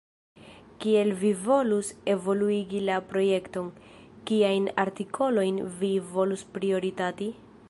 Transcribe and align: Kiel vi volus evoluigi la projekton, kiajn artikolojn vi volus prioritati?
Kiel 0.85 1.11
vi 1.23 1.29
volus 1.41 1.91
evoluigi 2.15 2.81
la 2.87 2.97
projekton, 3.13 3.69
kiajn 4.31 4.69
artikolojn 4.89 5.65
vi 5.85 5.95
volus 6.19 6.49
prioritati? 6.59 7.35